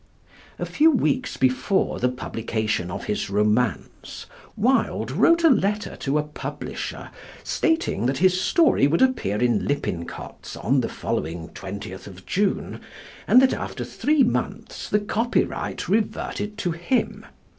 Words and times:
A 0.57 0.65
few 0.65 0.89
weeks 0.89 1.37
before 1.37 1.99
the 1.99 2.09
publication 2.09 2.89
of 2.89 3.03
his 3.03 3.29
romance 3.29 4.25
Wilde 4.57 5.11
wrote 5.11 5.43
a 5.43 5.49
letter 5.51 5.95
to 5.97 6.17
a 6.17 6.23
publisher 6.23 7.11
stating 7.43 8.07
that 8.07 8.17
his 8.17 8.41
story 8.41 8.87
would 8.87 9.03
appear 9.03 9.37
in 9.37 9.67
Lippincott's 9.67 10.57
on 10.57 10.81
the 10.81 10.89
following 10.89 11.49
20th 11.49 12.07
of 12.07 12.25
June, 12.25 12.81
and 13.27 13.39
that 13.43 13.53
after 13.53 13.83
three 13.85 14.23
months 14.23 14.89
the 14.89 14.99
copyright 14.99 15.87
reverted 15.87 16.57
to 16.57 16.71
him. 16.71 17.23